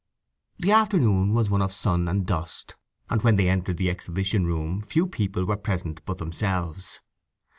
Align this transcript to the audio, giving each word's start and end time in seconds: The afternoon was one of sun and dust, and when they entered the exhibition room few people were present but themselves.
The 0.57 0.71
afternoon 0.71 1.31
was 1.35 1.51
one 1.51 1.61
of 1.61 1.71
sun 1.71 2.07
and 2.07 2.25
dust, 2.25 2.75
and 3.11 3.21
when 3.21 3.35
they 3.35 3.47
entered 3.47 3.77
the 3.77 3.91
exhibition 3.91 4.47
room 4.47 4.81
few 4.81 5.05
people 5.05 5.45
were 5.45 5.57
present 5.57 6.03
but 6.05 6.17
themselves. 6.17 7.01